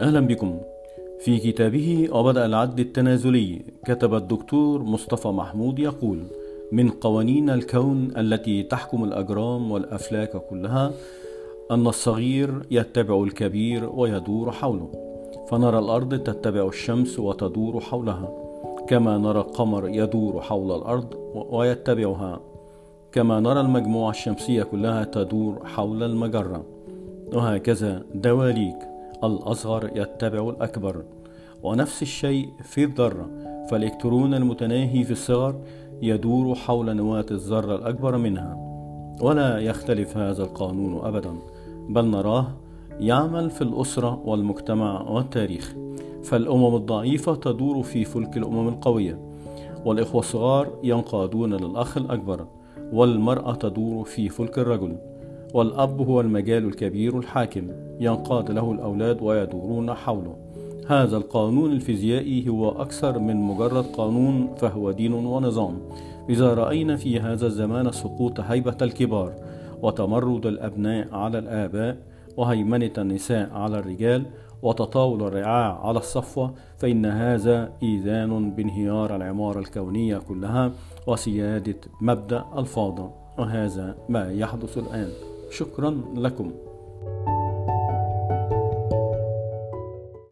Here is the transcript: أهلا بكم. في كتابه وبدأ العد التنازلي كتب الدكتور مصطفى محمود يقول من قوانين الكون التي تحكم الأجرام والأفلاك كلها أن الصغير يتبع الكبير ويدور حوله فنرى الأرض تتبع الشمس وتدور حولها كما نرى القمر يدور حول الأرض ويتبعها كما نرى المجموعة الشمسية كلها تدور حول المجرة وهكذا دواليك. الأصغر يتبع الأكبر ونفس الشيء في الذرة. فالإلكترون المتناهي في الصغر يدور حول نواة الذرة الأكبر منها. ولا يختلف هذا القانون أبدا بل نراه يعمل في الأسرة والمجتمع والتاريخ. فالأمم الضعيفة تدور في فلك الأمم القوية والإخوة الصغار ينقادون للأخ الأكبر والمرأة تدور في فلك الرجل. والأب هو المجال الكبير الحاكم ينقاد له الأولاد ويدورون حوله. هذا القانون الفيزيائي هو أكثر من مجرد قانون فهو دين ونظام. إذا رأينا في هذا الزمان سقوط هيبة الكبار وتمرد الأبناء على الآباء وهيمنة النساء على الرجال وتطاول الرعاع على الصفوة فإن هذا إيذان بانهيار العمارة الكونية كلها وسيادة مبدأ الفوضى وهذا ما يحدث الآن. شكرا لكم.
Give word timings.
أهلا 0.00 0.20
بكم. 0.20 0.58
في 1.20 1.38
كتابه 1.38 2.08
وبدأ 2.12 2.46
العد 2.46 2.80
التنازلي 2.80 3.62
كتب 3.84 4.14
الدكتور 4.14 4.82
مصطفى 4.82 5.28
محمود 5.28 5.78
يقول 5.78 6.22
من 6.72 6.90
قوانين 6.90 7.50
الكون 7.50 8.12
التي 8.16 8.62
تحكم 8.62 9.04
الأجرام 9.04 9.70
والأفلاك 9.70 10.36
كلها 10.36 10.92
أن 11.70 11.86
الصغير 11.86 12.62
يتبع 12.70 13.22
الكبير 13.22 13.90
ويدور 13.94 14.52
حوله 14.52 14.92
فنرى 15.50 15.78
الأرض 15.78 16.14
تتبع 16.14 16.66
الشمس 16.68 17.18
وتدور 17.18 17.80
حولها 17.80 18.28
كما 18.88 19.18
نرى 19.18 19.40
القمر 19.40 19.88
يدور 19.88 20.40
حول 20.40 20.76
الأرض 20.76 21.14
ويتبعها 21.50 22.40
كما 23.12 23.40
نرى 23.40 23.60
المجموعة 23.60 24.10
الشمسية 24.10 24.62
كلها 24.62 25.04
تدور 25.04 25.66
حول 25.66 26.02
المجرة 26.02 26.64
وهكذا 27.32 28.02
دواليك. 28.14 28.95
الأصغر 29.24 29.90
يتبع 29.94 30.48
الأكبر 30.50 31.04
ونفس 31.62 32.02
الشيء 32.02 32.48
في 32.62 32.84
الذرة. 32.84 33.30
فالإلكترون 33.70 34.34
المتناهي 34.34 35.04
في 35.04 35.10
الصغر 35.10 35.54
يدور 36.02 36.54
حول 36.54 36.96
نواة 36.96 37.26
الذرة 37.30 37.76
الأكبر 37.76 38.16
منها. 38.16 38.56
ولا 39.20 39.58
يختلف 39.58 40.16
هذا 40.16 40.42
القانون 40.42 41.04
أبدا 41.04 41.34
بل 41.88 42.04
نراه 42.04 42.46
يعمل 43.00 43.50
في 43.50 43.62
الأسرة 43.62 44.22
والمجتمع 44.24 45.02
والتاريخ. 45.02 45.74
فالأمم 46.22 46.76
الضعيفة 46.76 47.34
تدور 47.34 47.82
في 47.82 48.04
فلك 48.04 48.36
الأمم 48.36 48.68
القوية 48.68 49.20
والإخوة 49.84 50.20
الصغار 50.20 50.68
ينقادون 50.82 51.54
للأخ 51.54 51.96
الأكبر 51.96 52.46
والمرأة 52.92 53.54
تدور 53.54 54.04
في 54.04 54.28
فلك 54.28 54.58
الرجل. 54.58 54.96
والأب 55.54 56.00
هو 56.00 56.20
المجال 56.20 56.64
الكبير 56.64 57.18
الحاكم 57.18 57.68
ينقاد 58.00 58.50
له 58.50 58.72
الأولاد 58.72 59.22
ويدورون 59.22 59.94
حوله. 59.94 60.36
هذا 60.88 61.16
القانون 61.16 61.72
الفيزيائي 61.72 62.48
هو 62.48 62.68
أكثر 62.68 63.18
من 63.18 63.36
مجرد 63.36 63.84
قانون 63.84 64.54
فهو 64.56 64.90
دين 64.90 65.12
ونظام. 65.12 65.78
إذا 66.30 66.54
رأينا 66.54 66.96
في 66.96 67.20
هذا 67.20 67.46
الزمان 67.46 67.92
سقوط 67.92 68.40
هيبة 68.40 68.76
الكبار 68.82 69.32
وتمرد 69.82 70.46
الأبناء 70.46 71.14
على 71.14 71.38
الآباء 71.38 71.96
وهيمنة 72.36 72.92
النساء 72.98 73.50
على 73.52 73.78
الرجال 73.78 74.26
وتطاول 74.62 75.22
الرعاع 75.22 75.86
على 75.86 75.98
الصفوة 75.98 76.54
فإن 76.78 77.06
هذا 77.06 77.72
إيذان 77.82 78.50
بانهيار 78.50 79.16
العمارة 79.16 79.58
الكونية 79.58 80.18
كلها 80.18 80.72
وسيادة 81.06 81.80
مبدأ 82.00 82.44
الفوضى 82.58 83.10
وهذا 83.38 83.96
ما 84.08 84.32
يحدث 84.32 84.78
الآن. 84.78 85.35
شكرا 85.50 86.04
لكم. 86.16 86.52